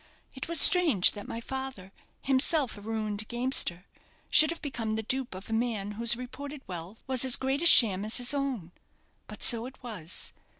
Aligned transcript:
It 0.33 0.47
was 0.47 0.59
strange 0.59 1.11
that 1.11 1.27
my 1.27 1.39
father, 1.39 1.91
himself 2.23 2.75
a 2.75 2.81
ruined 2.81 3.27
gamester, 3.27 3.85
should 4.31 4.49
have 4.49 4.59
become 4.59 4.95
the 4.95 5.03
dupe 5.03 5.35
of 5.35 5.47
a 5.47 5.53
man 5.53 5.91
whose 5.91 6.15
reported 6.17 6.63
wealth 6.65 7.03
was 7.05 7.23
as 7.23 7.35
great 7.35 7.61
a 7.61 7.67
sham 7.67 8.03
as 8.03 8.17
his 8.17 8.33
own. 8.33 8.71
But 9.27 9.43
so 9.43 9.67
it 9.67 9.75
was. 9.83 10.33